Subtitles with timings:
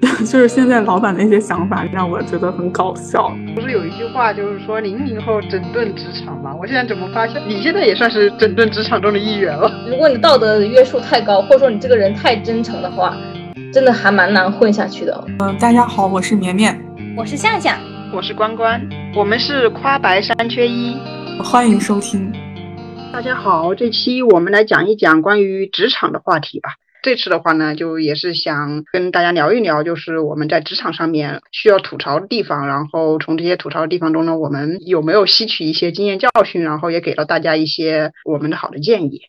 [0.20, 3.34] 就是现在老板的一些想法让我觉得很搞笑。
[3.54, 6.54] 不是有一句话就是说零零后整顿职场吗？
[6.58, 9.70] 我现在怎么发现你现在也算是整顿职场中的一员了？
[9.88, 13.16] 如果你道德的约束太高，或者说你这个人太真诚的话，
[13.72, 15.24] 真的还蛮难混下去的。
[15.40, 16.78] 嗯，大家好，我是绵绵，
[17.16, 17.78] 我是夏夏，
[18.12, 18.80] 我是关关，
[19.16, 20.96] 我们是夸白三缺一，
[21.42, 22.32] 欢迎收听。
[23.12, 26.70] 大家好，这期我们来讲一讲关于职场的话题吧。
[27.04, 39.20] 这次的话呢，就也是想跟大家聊一聊，就是我们在职场上面需要吐槽的地方，然后从这些吐槽的地方中呢，我们有没有吸取一些经验教训，然后也给了大家一些我们的好的建议。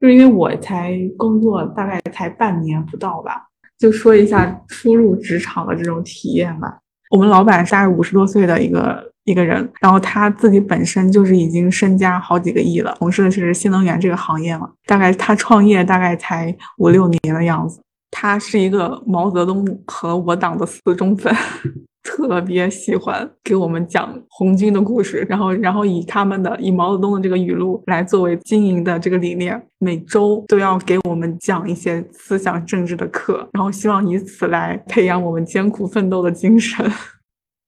[0.00, 3.46] 就是因为我才工作大概才半年不到吧，
[3.78, 6.80] 就说一下初入职场的这种体验吧。
[7.12, 9.09] 我们老板是五十多岁的一个。
[9.30, 14.68] 一个人，然后他自己本身就是已经身家好几个亿了，从事的是新能源这个行业嘛。
[14.86, 17.80] 大概他创业大概才五六年的样子。
[18.10, 21.32] 他是一个毛泽东和我党的死忠粉，
[22.02, 36.84] 特别喜欢给我们讲红军的故事，然后然后以他们的以毛泽东的这个语录来作为经营的这个理念，每周都要给我们讲一些思想政治的课，然后希望以此来培养我们艰苦奋斗的精神。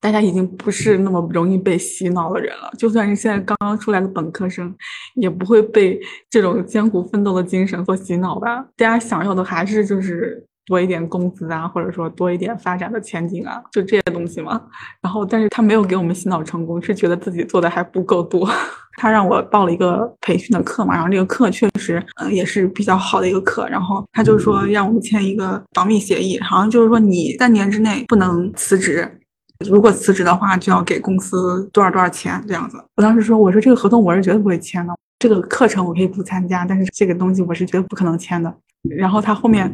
[0.02, 4.74] 大家已经不是那么容易被洗脑的人了，就算是现在刚刚出来的本科生，
[5.14, 8.66] 也不会被这种艰苦奋斗的精神所洗脑吧？
[8.76, 14.60] 大家想要的还是就是多一点工资啊，或者说多一点发展的前景啊，就这些东西嘛。
[15.00, 18.50] 然后，但是他没有给我们洗脑成功，是觉得自己做的还不够多。
[18.98, 23.68] 他让我报了一个培训的课嘛，然后这个课确实，嗯，也是比较好的一个课。
[23.68, 29.20] 然后他就说让我们签一个保密协议，好像就是说你三年之内不能辞职。
[29.62, 32.76] 如果辞职的话，就要给公司多少多少钱这样子。
[32.96, 38.52] 我当时说，我说这个合同我是绝对不会签的，这个课程我可以不参加，但是这个东西我是绝对不可能签的。
[38.96, 39.72] 然后他后面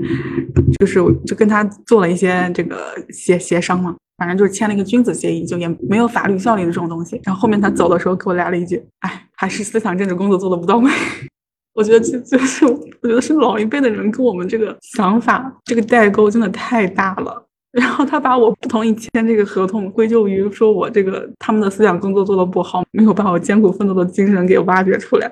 [0.79, 7.19] 就是就跟他做了一些这个协协商嘛，反正就是签了一个君子协议，就也没有法律效力的这种东西。
[7.25, 10.91] 然后后面他走的时候给我来了一句：“哎，还是思想政治工作做的不到位。
[11.75, 17.43] ”我觉得就就是我觉得是老一辈的人跟我们这个想法这个代沟真的太大了。
[17.73, 25.31] 然后他把我不同意签这个合同归咎于说我这个他们的思想工作做得不好，没有把我艰苦奋斗的精神给挖掘出来。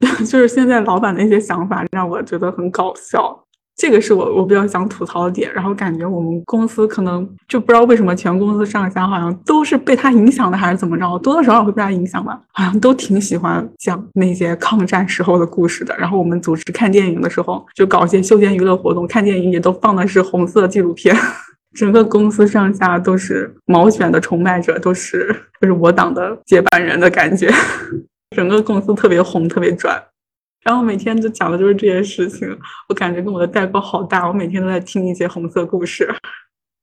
[0.20, 3.36] 就是现在老板的一些想法让我觉得很搞笑，
[3.74, 5.52] 这个是我我比较想吐槽的点。
[5.52, 12.40] 然后感觉我们公司可能就不知道为什么全公司上下好像都是被他影响的，还是怎么着，多多少少会被他影响吧。
[12.52, 15.96] 好像都挺喜欢讲那些抗战时候的故事的。
[15.98, 21.16] 然后我们组织看电影的时候，就搞一些休闲娱乐活动，看电影也都放的是红色纪录片。
[21.74, 27.50] 整个公司上下都是毛选的崇拜者，都是就是我党的接班人的感觉。
[28.36, 30.02] 整个公司特别红，特别转，
[30.62, 32.46] 然后每天就讲的就是这些事情。
[32.88, 36.08] 我感觉跟我的代沟好大，我每天都在听一些红色故事。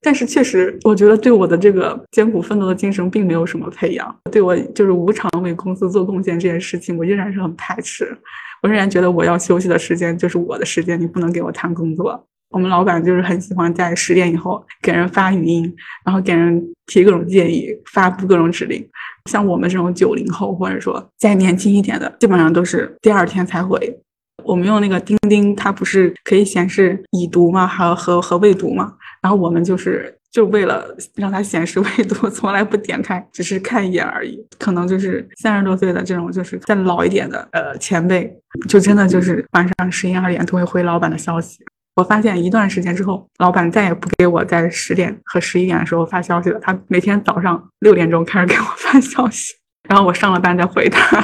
[0.01, 4.15] 但是确实，我觉得对我的这个艰苦奋斗的精神并没有什么培养。
[4.31, 8.15] 对我就是无偿为公司做贡献这件事情，我依然是很排斥。
[8.61, 12.27] 我仍然觉得我要休息的时间就是我的时间，你不能给我谈工作。
[12.55, 18.81] 我们老板就是很喜欢在十点以后给人发语音，然后给人提各种建议，发布各种指令。
[19.29, 23.99] 像我们这种九零后，或者说再年轻一点的，基本上都是第二天才回。
[24.45, 27.67] 我们用那个钉钉，它不是可以显示已读吗？
[27.67, 28.93] 还有和和未读吗？
[29.21, 34.39] 然后我们就是就为了让它显示未读， 从来不点开，只是看一眼而已。
[34.57, 38.33] 可能就是三十多岁的这种，就是再老一点的呃前辈，
[38.69, 41.59] 就真的就是晚上十一二点都会回老板的消息。
[41.95, 46.59] 我发现一段时间之后，老板再也不给我在十点和十一点的时候发消息了。
[46.59, 49.53] 他每天早上六点钟开始给我发消息，
[49.87, 51.21] 然后我上了班再回他。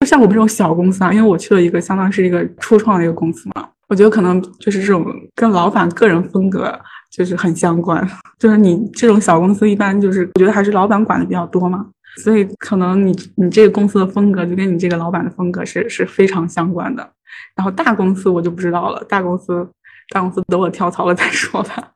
[0.00, 5.04] 就像我们这种小公司啊，因为我去了一个相当是一个初创的一个公司嘛，我觉得可能就是这种
[5.34, 6.74] 跟老板个人风格
[7.10, 8.06] 就是很相关。
[8.38, 11.86] 就是你这种小公司一般就是我觉得还是老板管的比较多嘛，
[12.22, 17.06] 所以可能你你这个公司的风格就跟你这个老板的风格是是非常相关的。
[17.54, 19.68] 然后大公司我就不知道了，大公司。
[20.14, 21.90] 上次等我跳槽了再说吧。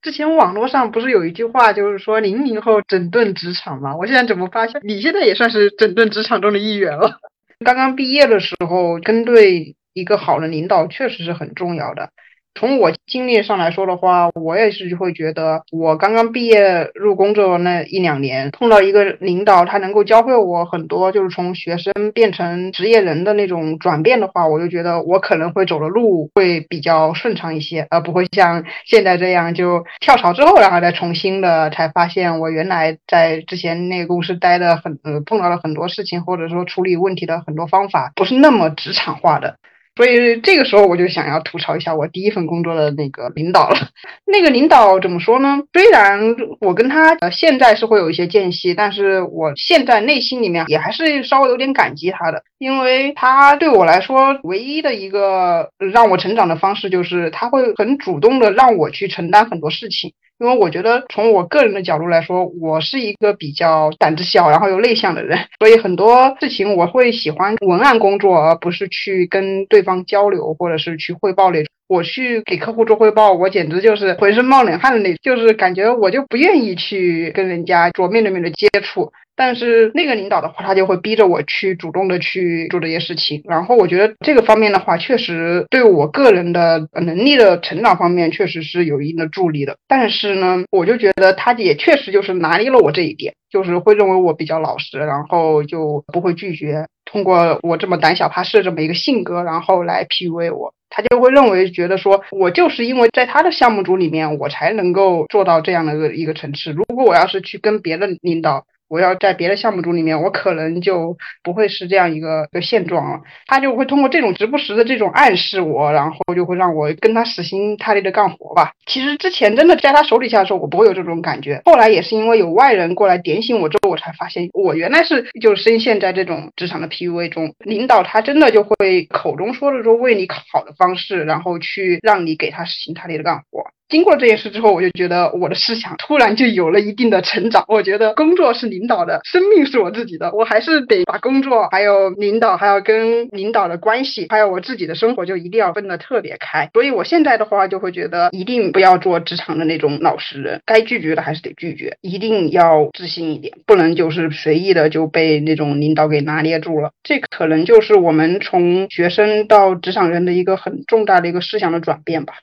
[0.00, 3.96] 之前网络上不是有一句话，就是说零零后整顿职场嘛？
[3.96, 7.18] 我现在怎么发现你现在也算是整顿职场中的一员了？
[7.64, 12.10] 刚刚毕业的时候，跟对一个好的领导确实是很重要的。
[12.54, 39.56] 从我经历上来说的话，我也是会觉得，我刚刚毕业入工作那一两年，碰到一个领导，他能够教会我很多，就是从学生变成职业人的那种转变的话，我就觉得我可能会走的路会比较顺畅一些，而不会像现在这样就跳槽之后，然后再重新的才发现我原来在之前那个公司待的很呃碰到了很多事情，或者说处理问题的很多方法不是那么职场化的。
[39.96, 43.76] 所以这个时候我就想要吐槽一下我第一份工作的那个领导了。
[44.26, 45.62] 那个领导怎么说呢？
[45.72, 46.18] 虽然
[46.60, 60.12] 我跟他呃现在是会有一些间隙，但是我现在内心里面也还是稍微有点感激他的，因为他对我来说唯一的一个让我成长的方式就是他会很主动的让我去承担很多事情。
[60.38, 71.66] 因为我觉得从我个人的角度来说，我是一个比较胆子小，然后又内向的人，所以很多事情我会喜欢文案工作，而不是去跟对方交流或者是去汇报那种。
[71.86, 79.12] 我去给客户做汇报，我简直就是浑身冒冷汗的那种，就是感觉我就不愿意去跟人家做面对面的接触。
[79.36, 83.42] 但是那个领导的话，他就会逼着我去主动的去做这些事情。
[83.44, 89.76] 然后我觉得这个方面的话，确实对我个人的能力的成长方面，确实是有一定的助力的。
[89.88, 96.86] 但是呢，我就觉得他也确实就是拿捏了我这一点，就是会认为我比较老实，然后就不会拒绝。
[97.04, 106.72] 通过我这么胆小怕事这么一个性格，然后来 PUA 我，他就会认为觉得说我就是因为在他的项目组里面，我才能够做到这样的一个一个层次。
[106.72, 113.20] 如果我要是去跟别的领导，我要在别的项目组里面，我可能就不会是这样一个个现状了。
[113.48, 118.70] 他就会通过这种时不时的这种暗示我，然后就会让我跟他死心塌地的干活吧。
[118.86, 121.60] 其实之前真的在他手底下的时候，我不会有这种感觉。
[121.64, 127.52] 后来也是因为有外人过来点醒我之后，我才发现我原来是就深陷在这种职场的 PUA 中。
[127.64, 133.64] 领导他真的就会口中说着说为你好的方式，然后去让你给他死心塌地的干活。
[133.88, 137.64] 经过这件事之后，我就觉得我的思想突然就有了一定的成长。
[137.68, 146.68] 我觉得工作是领导的，生命是我自己的，我还是得把工作、还有领导、还有跟领导的关系，还有我自己的生活，就一定要分得特别开。
[146.72, 156.90] 所以我现在的话，就会觉得一定不要做职场的那种老实人，该拒绝的还是得拒绝，一定要自信一点，不能就是随意的就被那种领导给拿捏住了。
[157.02, 162.34] 这可能就是我们从学生到职场人的一个很重大的一个思想的转变吧。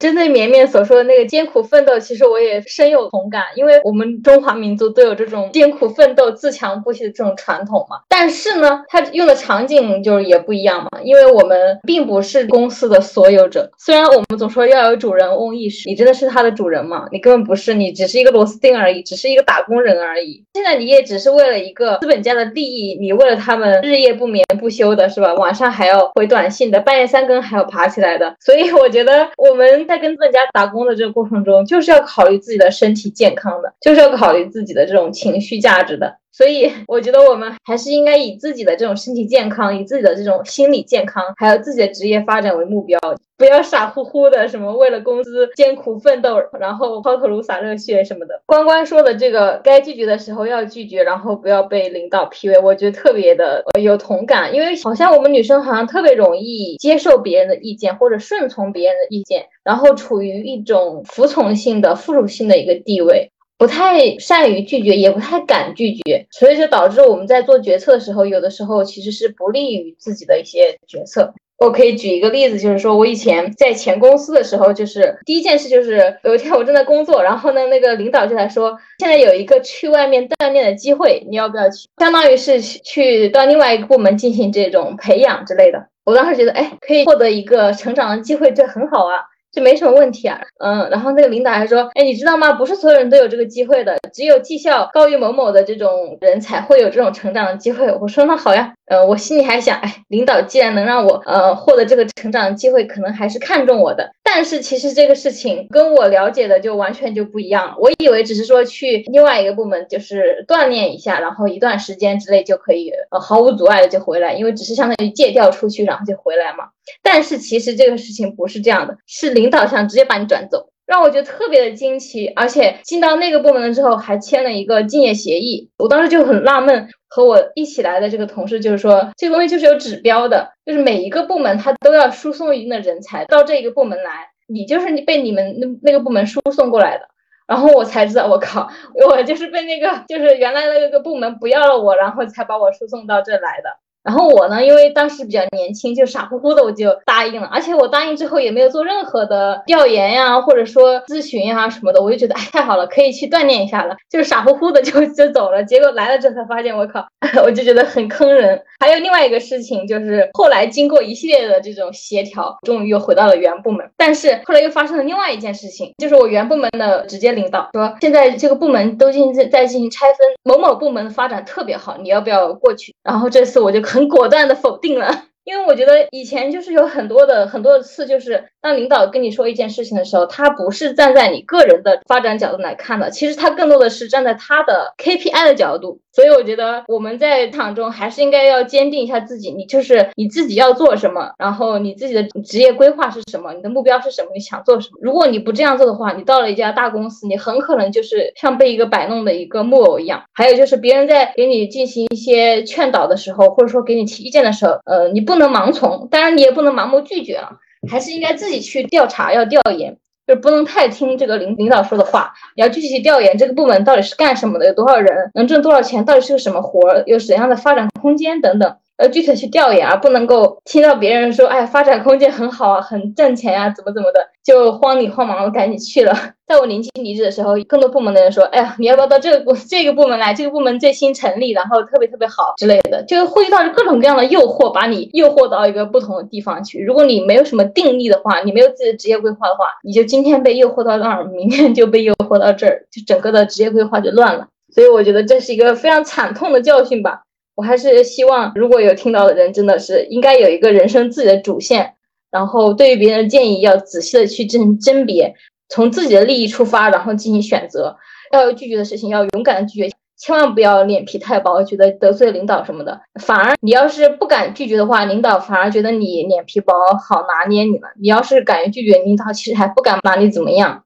[0.00, 7.98] 针对绵绵所说的那个艰苦奋斗，其实我也深有同感，因为我们中华民族都有这种艰苦奋斗、自强不息的这种传统嘛。
[8.08, 13.70] 但是呢，它用的场景就是也不一样嘛，因为我们并不是公司的所有者。
[13.76, 17.06] 虽然我们总说要有主人翁意识，你真的是他的主人吗？
[17.12, 20.42] 你根本不是，你只是一个螺丝钉而已，只是一个打工人而已。
[20.54, 25.34] 现在你也只是为了一个资本家的利益，你为了他们日夜不眠不休的是吧？
[25.34, 28.34] 晚上还要回短信的，半夜三更还要爬起来的。
[28.40, 29.89] 所以我觉得我们。
[29.90, 36.16] 在跟资本家打工的这个过程中，就是要考虑自己的身体健康的，就是要考虑自己的这种情绪价值的。
[36.32, 42.98] 所以，我觉得我们还是应该以自己的这种身体健康、以自己的这种心理健康，还有自己的职业发展为目标，
[43.36, 48.40] 不要傻乎乎的什么为了工资艰苦奋斗，然后抛头颅洒热血什么的。
[48.46, 63.32] 关关说的这个，该拒绝的时候要拒绝，然后不要被领导 PUA，我觉得特别的有同感，因为好像我们女生好像特别容易接受别人的意见或者顺从别人的意见，然后处于一种服从性的附属性的一个地位。
[63.60, 71.34] 不太善于拒绝，也不太敢拒绝，所以就导致我们在做决策的时候，有的时候其实是不利于自己的一些决策。
[71.58, 81.86] 我可以举一个例子，就是说我以前在前公司的时候，就是第一件事就是有一天我正在工作，然后呢，那个领导就来说，现在有一个去外面锻炼的机会，你要不要去？
[81.98, 85.86] 相当于是去到另外一个部门进行这种培养之类的。
[86.06, 89.16] 我当时觉得，哎，可以获得一个成长的机会，这很好啊。
[89.52, 92.52] 这没什么问题啊，嗯，然后那个领导还说，哎，你知道吗？
[92.52, 97.90] 不是所有人都有这个机会的，只有绩效高于某某的这种人才会有这种成长的机会。
[98.00, 104.10] 我说那好呀，呃，我心里还想，哎，领导既然能让我呃获得这个成长的机会，可能还是看中我的。
[104.32, 107.74] 但是其实这个事情跟我了解的就完全就不一样了。
[107.78, 116.68] 我以为只是说去另外一个部门就是锻炼一下，然后一段时间之内就可以呃毫无阻碍的就回来，因为只是相当于借调出去然后就回来嘛。
[117.02, 122.26] 但是其实这个事情不是这样的，是领导想直接把你转走，让我觉得特别的惊奇。
[122.34, 125.70] 而且进到那个部门了之后，还签了一个竞业协议。
[125.78, 137.04] 我当时就很纳闷，和我一起来的这个同事就是说，这个东西就是有指标的，就是每一个部门他都要输送一定的人才到这一个部门来，你就是你被你们那那个部门输送过来的。
[137.46, 143.70] 然后我才知道，我靠，我就是被那个就是原来那个部门不要了我，然后才把我输送到这来的。
[144.02, 155.62] 然后我呢，因为当时比较年轻，就傻乎乎的我就答应了，而且我答应之后也没有做任何的调研呀，或者说咨询呀什么的，我就觉得哎太好了，可以去锻炼一下了，就是傻乎乎的就就走了。
[155.62, 157.06] 结果来了之后才发现，我靠，
[157.44, 158.58] 我就觉得很坑人。
[158.78, 163.86] 还有另外一个事情，就是后来经过一系列的这种协调，终于又回到了原部门。
[163.98, 172.94] 但是后来又发生了另外一件事情，就是我原部门的直接领导说，现在这个部门都进行在进行拆分，某某部门的发展特别好，你要不要过去？
[173.04, 173.89] 然后这次我就。
[173.92, 175.26] 很果断的否定了。
[175.42, 186.00] 因为我觉得以前就是有很多的很多次，就是当领导跟你说一件事情的时候，他不是站在你个人的发展角度来看的，其实他更多的是站在他的 KPI 的角度。
[186.12, 194.98] 所以我觉得我们在场中还是应该要坚定一下自己，你就是你自己要做什么，然后你自己的职业规划是什么，你的目标是什么，你想做什么。
[195.00, 200.24] 如果你不这样做的话，你到了一家大公司，你很可能就是像被一个摆弄的一个木偶一样。
[200.34, 207.52] 还有就是别人在给你进行一些劝导的时候，或者说给你提意见的时候，呃，你不能盲从，当然你也不能盲目拒绝啊，
[207.88, 209.96] 还是应该自己去调查，要调研。
[210.26, 218.76] 就不能太听这个领领导说的话，你要具体去调研这个部门到底是干什么的，有多少人，能挣多少钱，到底是个什么活，有怎样的发展空间等等。
[219.00, 226.14] 要具体去调研啊，不能够听到别人说，哎，发展空间很好啊，很挣钱呀，怎么怎么的，就慌里慌忙的赶紧去了。
[226.46, 230.34] 在我临近离职的时候，更多部门的人说，哎呀，你要不要到这个部这个部门来？
[230.34, 236.78] 这个部门最新成立，然后特别特别好之类的，就会遇到各种各样的诱惑，把你诱惑到一个不同的地方去。
[236.84, 244.48] 如果你没有什么定力的话，你没有自己的职业规划的话，你就今天被诱惑到那儿，明天就被诱惑到这儿，就整个的职业规划就乱了。
[244.74, 247.22] 所以我觉得这是一个非常惨痛的教训吧。
[247.60, 251.92] 我还是希望，如果有听到的人，真的是应该有一个人生自己的主线，
[252.30, 255.34] 然后对于别人的建议要仔细的去进行甄别，
[255.68, 257.94] 从自己的利益出发，然后进行选择。
[258.32, 262.98] 要有拒绝的事情，要勇敢的拒绝，千万不要脸皮太薄，觉得得罪领导什么的。
[263.20, 266.72] 反而你要是不敢拒绝的话，领导反而觉得你脸皮薄，
[267.06, 267.88] 好拿捏你了。
[268.00, 270.84] 你要是敢于拒绝，领导其实还不敢把你怎么样。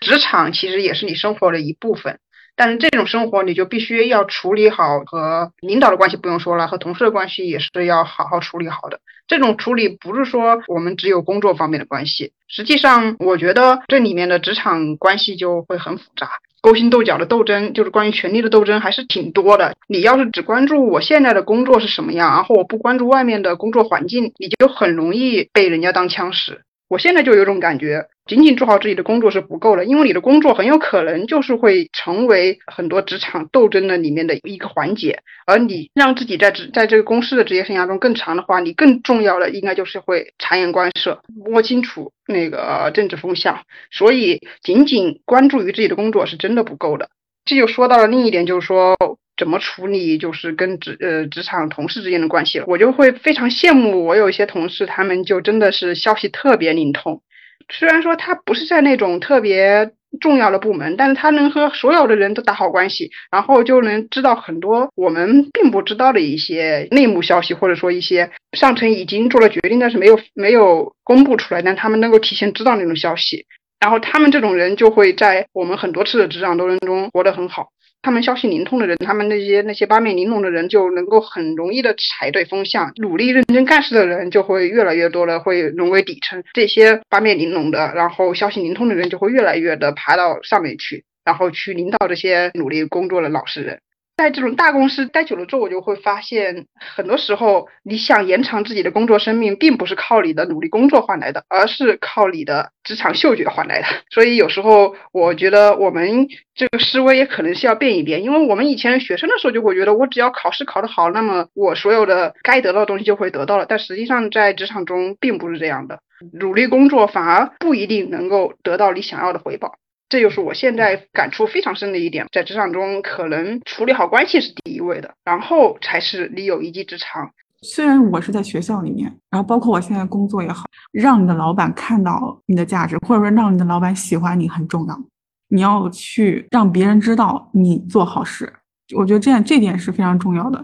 [0.00, 2.20] 职场其实也是你生活的一部分。
[2.54, 9.00] 但是这种生活，你就必须要处理好和领导的关系，不用说了，和同事的关系也是要好好处理好的。
[9.26, 19.74] 这种处理不是说我们只有工作方面的关系，实际上我觉得这里面的职场关系就会很复杂，勾心斗角的斗争，就是关于权力的斗争还是挺多的。
[19.88, 26.62] 你要是只关注我现在的工作是什么样，然后我不关注外面的工作环境，你就很容易被人家当枪使。
[26.92, 28.06] 我现在就有种感觉。
[28.26, 35.20] 仅仅做好自己的工作是不够的，因为你的工作很有可能就是会成为很多职场斗争的里面的一个环节。
[35.46, 43.62] 而你让自己在职在这个公司的职业生涯中更长的话，你更重要的应该就是会察言观色，摸清楚那个政治风向。
[43.90, 47.08] 所以，仅仅关注于自己的工作是真的不够的。
[47.44, 48.96] 这就说到了另一点，就是说
[49.36, 52.64] 怎么处理就是跟职呃职场同事之间的关系了。
[52.68, 57.22] 我就会非常羡慕我有一些同事，他们就真的是消息特别灵通。
[57.70, 73.46] 虽然说他不是在那种特别重要的部门，但是他能和所有的人都打好关系，然后就能知道很多我们并不知道的一些内幕消息，或者说一些上层已经做了决定，但是没有没有公布出来，但他们能够提前知道那种消息，
[73.82, 77.70] 然后他们这种人就会在我们很多次的职场斗争中活得很好。
[78.00, 82.92] 他们消息灵通的人，他们那些那些八面玲珑的人，就能够很容易的踩对风向。
[82.94, 86.44] 努力认真干事的人，就会越来越多的会沦为底层。
[86.52, 93.80] 这些八面玲珑的，然后消息灵通的人，就会越来越的爬到上面去，然后去领导这些努力工作的老实人。
[94.16, 103.86] 在这种大公司待久了之后，我就会发现，很多时候你想延长自己的工作生命，并不是靠你的努力工作换来的，而是靠你的职场嗅觉换来的。
[104.10, 113.66] 所以有时候我觉得我们这个思维也可能是要变一变，因为我们以前学生的时候就会觉得，我只要考试考得好，那么我所有的该得到的东西就会得到了。
[113.66, 116.00] 但实际上在职场中并不是这样的，
[116.32, 119.74] 努力工作反而不一定能够得到你想要的回报。
[120.12, 127.30] 这就是我现在感触非常深的一点，在职场中，可能处理好关系是第一位的，然后才是你有一技之长。
[127.62, 135.02] 虽然我是在学校里面，然后包括我现在工作也好，让你的老板看到你的价值，或者说让你的老板喜欢你很重要。
[135.48, 138.52] 你要去让别人知道你做好事，
[138.94, 140.62] 我觉得这样这点是非常重要的。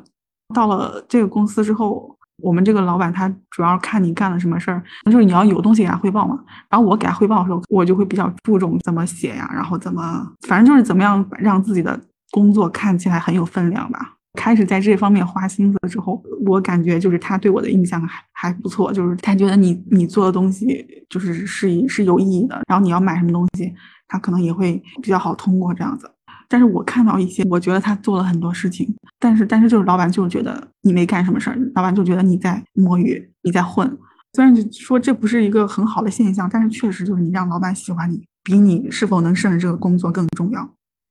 [0.54, 2.17] 到了这个公司之后。
[2.42, 6.38] 我们这个老板他主要看你干了什么事儿，就是你要有东西给他汇报嘛。
[6.68, 11.99] 然后我给他汇报的时候，我就会比较注重怎么写呀，然后怎么，反正就是怎么样让自己的
[12.30, 14.14] 工作看起来很有分量吧。
[14.35, 22.62] 开始在这方面花心思之后，我感觉就是他对我的印象还还不错，就是他觉得你你做的东西就是是是有意义的。
[22.68, 23.75] 然后你要买什么东西，
[24.07, 26.09] 他可能也会比较好通过这样子。
[26.48, 28.88] 但是我看到一些，我觉得他做了很多事情，
[29.18, 33.86] 但是但是就是老板就是觉得你没干什么事儿，老板就觉得你在摸鱼，你在混。
[34.32, 40.70] 虽然说这不是一个很好的现象，但是确实就是你让老板喜欢你，比你是否能胜任这个工作更重要。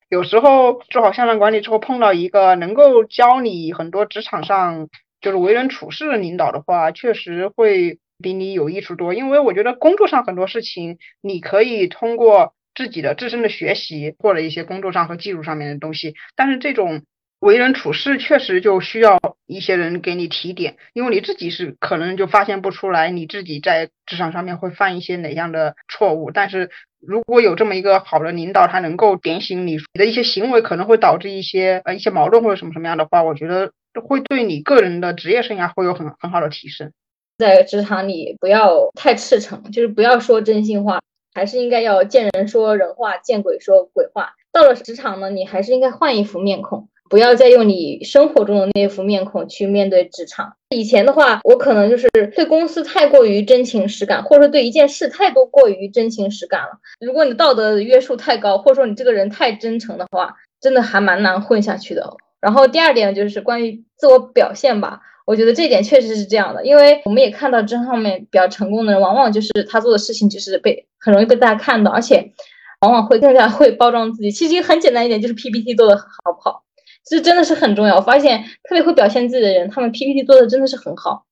[0.09, 4.87] 有时候做好向上管理之后，碰到一个能够教你很多职场上
[5.21, 9.13] 就是为人处事的领导的话，确实会比你有益处多。
[9.13, 12.53] 因为我觉得工作上很多事情，你可以通过。
[12.77, 17.01] 自己的自身的学习或者一些工作上和技术上面的东西，但是这种
[17.39, 26.69] 为人处事确实就需要一些人给你提点，因为你自己是可能就发现不出来你自己在职场上面会犯一些哪样的错误，但是
[26.99, 33.71] 如果有这么一个好的领导，他能够点醒你，你的一些行为可能会导致一些呃一些矛盾或者什么什么样的话，我觉得
[34.03, 36.91] 会对你个人的职业生涯会有很很好的提升。
[37.37, 40.99] 在职场里不要太赤诚，就是不要说真心话，
[41.37, 44.33] 还是应该要见人说人话，见鬼说鬼话。
[44.51, 46.89] 到了职场呢，你还是应该换一副面孔。
[47.11, 50.55] 不要再用你生活中的那副面孔去面对职场。
[50.69, 56.79] 以前的话，我可能就是对公司太过于真情实感，或者说对一件事太多过于真情实感了。
[56.99, 62.17] 如果你道德约束太高，或者说你这个人太真诚的话，真的还蛮难混下去的。
[62.41, 72.31] 然后第二点就是关于自我表现吧，我觉得这一点确实是这样的，因为我们也看到这上面比较成功的人，往往就是他做的事情就是被很容易被大家看到，而且
[72.79, 74.31] 往往会更加会包装自己。
[74.31, 76.63] 其实很简单一点，就是 PPT 做的好不好。
[77.05, 77.97] 这真的是很重要。
[77.97, 81.25] 我发现特别会表现自己的人，他们 PPT 做的真的是很好，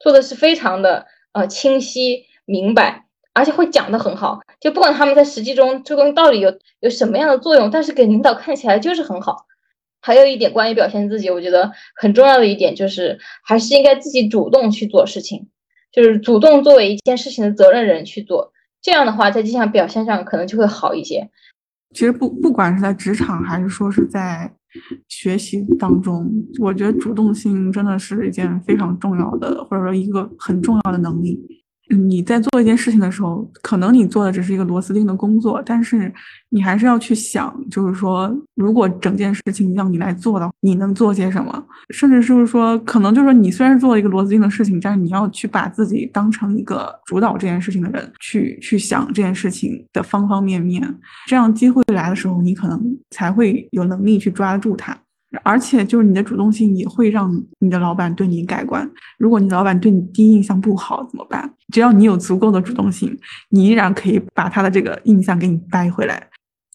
[0.00, 4.40] 做的是非常的呃清晰明白，而且会讲的很好。
[4.60, 9.46] 就不管他们在实际中这东西到底有有什么样的作用，但是给领导看起来就是很好。
[10.06, 15.48] 还有一点关于表现自己，我觉得很重要的一点就是，还是应该自己主动去做事情，
[15.90, 18.52] 就是主动作为一件事情的责任人去做。
[18.80, 21.28] 这样的话，在这项表现上可能就会好一些。
[21.92, 24.52] 其实不不管是在职场还是说是在。
[25.08, 31.40] 学习当中，我觉得主动性真的是一件非常重要的，或者说一个很重要的能力。
[31.88, 36.12] 你在做一件事情的时候，可能你做的只是一个螺丝钉的工作，但是
[36.48, 41.64] 你还是要去想，就是说，如果整件事情让你来做的，你能做些什么？
[41.90, 50.82] 甚至就是说，可能就是说，你虽然做了一个螺丝钉的事情，但是你要去把自己当成一个主导这件事情的人，去去想这件事情的方方面面。
[51.26, 54.96] 这样机会来的时候，你可能才会有能力去抓住它。
[55.42, 58.88] 而且就是你的主动性也会让你的老板对你改观。
[59.18, 61.52] 如果你老板对你第一印象不好怎么办？
[61.72, 63.18] 只要你有足够的主动性，
[63.50, 66.28] 你依然可以把他的这个印象给你掰回来。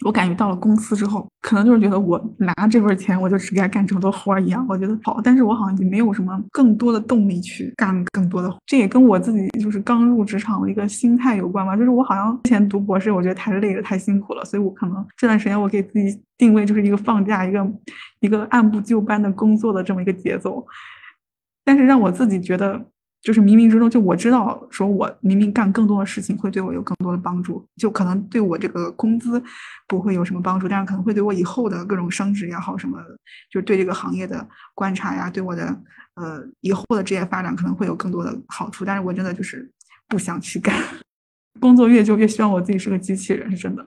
[0.04, 8.52] 我感觉到了公司之后，可能就是觉得我拿这份钱，我就只该干这么多活儿一样，我觉得好，但是我好像也没有什么更多的动力去干更多的。
[8.66, 11.78] 这也跟我自己就是刚入职场的一个心态有关吧。
[11.78, 17.72] 就是我好像之前读博士，我觉得太累了，太辛苦了，所以我可能这段时间我给自己定位就是一个放假，一个
[18.22, 20.66] 一个按部就班的工作的这么一个节奏。
[21.64, 22.88] 但是让我自己觉得。
[23.22, 29.42] 就是冥冥之中，就我知道，说我明明干更多的事情会对我有更多的帮助，就可能对我这个工资
[29.88, 32.98] 不会有什么帮助，但是可能会对我以后的各种升职也好什么，
[33.52, 35.64] 就对这个行业的观察呀，对我的
[36.16, 38.84] 呃以后的职业发展可能会有更多的好处。
[38.84, 39.70] 但是我真的就是
[40.08, 40.76] 不想去干，
[41.62, 43.86] 工作越久越希望我自己是个机器人，是真的。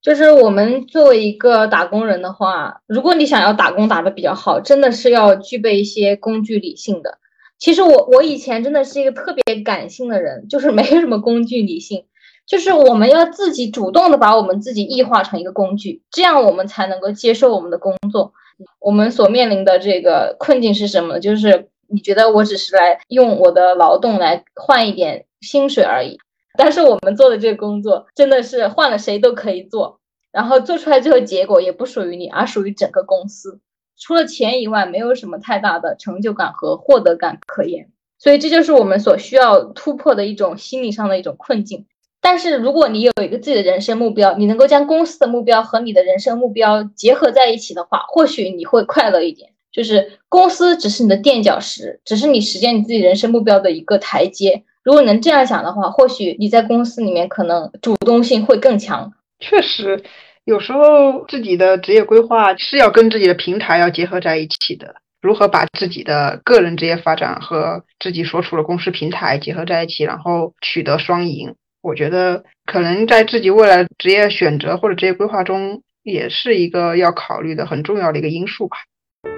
[0.00, 7.18] 就是我们作为一个打工人的话，如果你想要打工打得比较好，真的是要具备一些工具理性的。
[7.60, 12.06] 其实我我以前真的是一个特别感性的人，就是没有什么工具理性，
[12.46, 18.32] 就是我们要自己主动的把我们自己异化成一个工具，这样我们才能够接受我们的工作。
[18.78, 21.20] 我们所面临的这个困境是什么？
[21.20, 26.18] 就是你觉得我只是来用我的劳动来换一点薪水而已，
[26.56, 30.00] 但是我们做的这个工作真的是换了谁都可以做，
[30.32, 33.60] 然后做出来最后结果也不属于你，而属于整个公司。
[34.00, 41.86] 除了钱以外，没有什么太大的成就感和获得感可言，所以这就是我们所需要突破的一种心理上的一种困境。
[42.22, 49.50] 但是，如果你有一个自己的人生目标，你能够将公司的目标和你的人生目标结合在一起的话，或许你会快乐一点。
[49.72, 54.64] 就是公司只是你的垫脚石，只是你实现你自己人生目标的一个台阶。
[54.82, 59.12] 如果能这样想的话，或许你在公司里面可能主动性会更强。
[59.38, 60.02] 确实。
[60.50, 64.96] 有时候自己的职业规划是要跟自己的平台要结合在一起的。
[65.22, 71.54] 如何把自己的个人职业发展和自己所处的公司平台结合在一起，然后取得双赢？
[71.82, 78.76] 我觉得可能在自己未来职业选择或者职业规划中，也是一个要考虑的很重要的一个因素吧。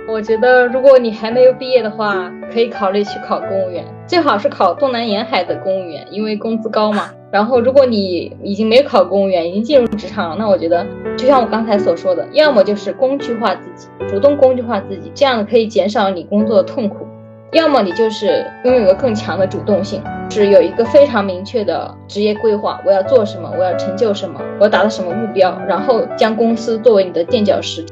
[0.09, 7.11] 我觉得，如果你还没有毕业的话，可以考虑去考公务员，最好是考东南沿海的公务员，因为工资高嘛。
[7.31, 10.85] 然后，如果你已经没有考公务员，已经进入职场了，那我觉得，
[11.17, 17.07] 就像我刚才所说的，要么就是工具化自己，主动工具化自己，这样可以减少你工作的痛苦；
[17.53, 27.83] 要么你就是拥有个更强的主动性，是有一个非常明确的职业规划，我要做什么，我要成就什么，我要达到什么目标，然后将公司作为你的垫脚石。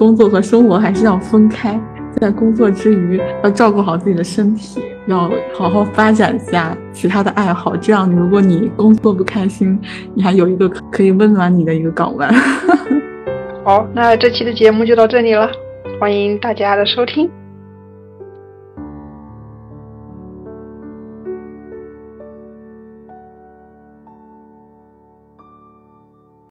[0.00, 1.78] 工作和生活还是要分开，
[2.18, 7.76] 在工作之余要照顾好自己的身体，要好好发展一下其他的爱好。
[7.76, 9.78] 这样，如果你工作不开心，
[10.14, 12.32] 你还有一个可以温暖你的一个港湾。
[13.62, 15.50] 好，那这期的节目就到这里了。
[16.00, 17.30] 欢迎大家的收听。